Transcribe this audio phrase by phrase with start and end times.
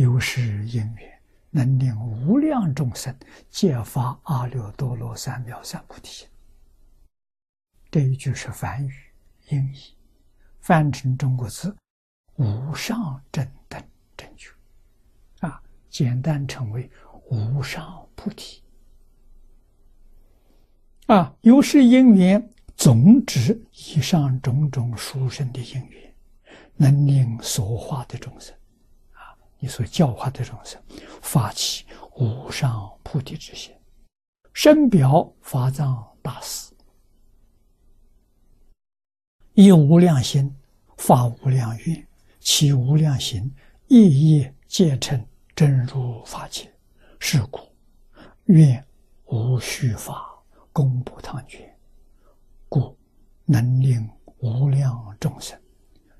[0.00, 3.14] 有是因缘，能令无量众生
[3.50, 6.26] 皆发阿耨多罗三藐三菩提。
[7.90, 8.94] 这一句是梵语
[9.50, 9.94] 音译，
[10.58, 11.76] 翻成中国字
[12.36, 13.78] “无上正等
[14.16, 14.48] 正觉”，
[15.46, 16.90] 啊，简单称为
[17.28, 18.62] 无上菩提。
[21.08, 26.14] 啊，有是因缘，总指以上种种殊胜的因缘，
[26.74, 28.56] 能令所化的众生，
[29.60, 30.82] 你所教化的众生，
[31.22, 31.84] 发起
[32.16, 33.72] 无上菩提之心，
[34.52, 36.72] 深表法藏大士，
[39.54, 40.52] 以无量心
[40.96, 42.08] 发无量愿，
[42.40, 43.54] 其无量心
[43.86, 46.72] 一一皆成真如法界，
[47.18, 47.60] 是故
[48.46, 48.84] 愿
[49.26, 50.28] 无虚法。
[50.72, 51.76] 功不唐捐，
[52.68, 52.96] 故
[53.44, 55.60] 能令无量众生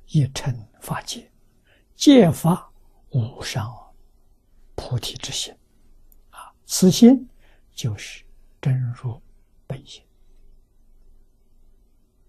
[0.08, 1.30] 一成法界，
[1.94, 2.69] 皆发
[3.10, 3.72] 无上
[4.74, 5.54] 菩提之心。
[6.30, 7.28] 啊，此心
[7.74, 8.24] 就是
[8.60, 9.20] 真如
[9.66, 10.02] 本心，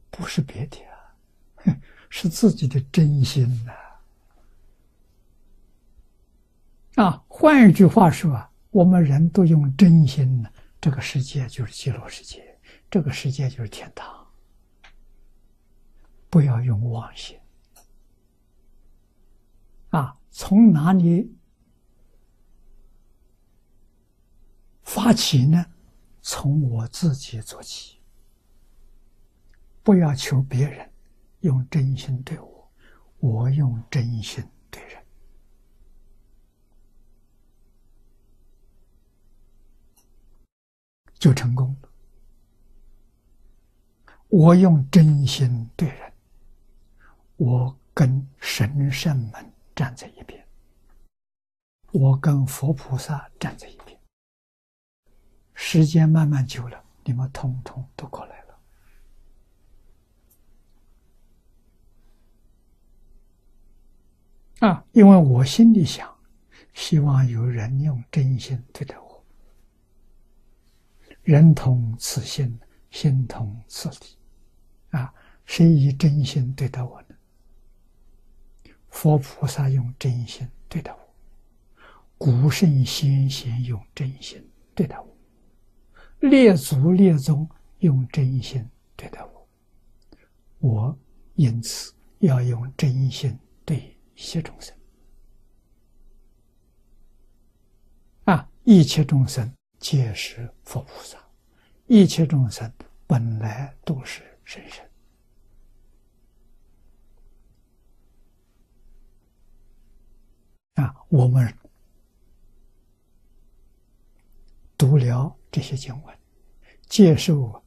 [0.10, 1.78] 不是别的啊，
[2.10, 3.74] 是自己的真心呐。
[6.96, 10.50] 啊，换一句话说啊，我们人都用真心呢。
[10.80, 14.28] 这个世界就是极乐世界，这个世界就是天堂。
[16.30, 17.38] 不要用妄心！
[20.32, 21.36] 从哪里
[24.84, 25.66] 发起呢？
[26.22, 28.00] 从我自己做起。
[29.84, 30.92] 不要求别人
[31.40, 32.72] 用真心对我，
[33.20, 35.04] 我用真心对人。
[41.16, 41.90] 就成功了。
[44.28, 46.14] 我用真心对人，
[47.38, 50.46] 我跟神圣们站在一边，
[51.92, 54.00] 我跟佛菩萨站在一边。
[55.54, 58.60] 时间慢慢久了，你们通通都过来了。
[64.68, 66.14] 啊，因为我心里想，
[66.74, 69.26] 希望有人用真心对待我。
[71.24, 72.60] 人同此心，
[72.90, 74.18] 心同此理，
[74.98, 75.14] 啊，
[75.46, 77.04] 谁以真心对待我？
[78.92, 81.00] 佛菩萨用真心对待我，
[82.18, 85.18] 古圣先贤用真心对待我，
[86.20, 88.64] 列祖列宗用真心
[88.96, 89.50] 对待我，
[90.60, 91.00] 我
[91.36, 93.36] 因此要用真心
[93.66, 94.76] 对一切众生，
[98.26, 99.52] 啊，一切众生。
[99.80, 101.18] 皆是佛菩萨，
[101.88, 102.72] 一切众生
[103.08, 104.86] 本来都是神圣。
[111.12, 111.54] 我们
[114.78, 116.18] 读了这些经文，
[116.88, 117.62] 接受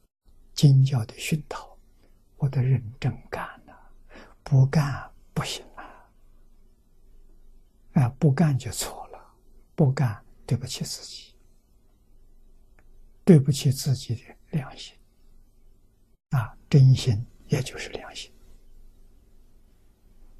[0.55, 1.77] 经教的熏陶，
[2.37, 3.91] 我得认真干了，
[4.43, 6.09] 不干不行啊！
[7.93, 9.35] 啊，不干就错了，
[9.75, 11.35] 不干对不起自己。
[13.23, 14.97] 对不起自己的良心，
[16.31, 18.34] 啊，真心也就是良心。